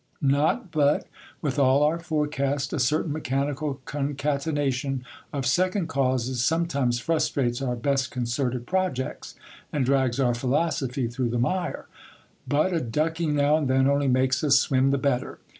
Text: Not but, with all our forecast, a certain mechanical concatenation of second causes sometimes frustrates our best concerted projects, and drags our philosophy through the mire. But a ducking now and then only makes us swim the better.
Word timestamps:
Not 0.23 0.71
but, 0.71 1.05
with 1.43 1.59
all 1.59 1.83
our 1.83 1.99
forecast, 1.99 2.73
a 2.73 2.79
certain 2.79 3.13
mechanical 3.13 3.81
concatenation 3.85 5.05
of 5.31 5.45
second 5.45 5.89
causes 5.89 6.43
sometimes 6.43 6.99
frustrates 6.99 7.61
our 7.61 7.75
best 7.75 8.09
concerted 8.09 8.65
projects, 8.65 9.35
and 9.71 9.85
drags 9.85 10.19
our 10.19 10.33
philosophy 10.33 11.07
through 11.07 11.29
the 11.29 11.37
mire. 11.37 11.85
But 12.47 12.73
a 12.73 12.81
ducking 12.81 13.35
now 13.35 13.57
and 13.57 13.67
then 13.67 13.87
only 13.87 14.07
makes 14.07 14.43
us 14.43 14.57
swim 14.57 14.89
the 14.89 14.97
better. 14.97 15.37